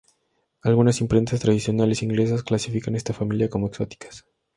Algunas 0.63 0.99
imprentas 0.99 1.41
tradicionales 1.41 2.01
inglesas 2.01 2.41
clasifican 2.41 2.95
esta 2.95 3.13
familia 3.13 3.51
como 3.51 3.67
"exóticas". 3.67 4.25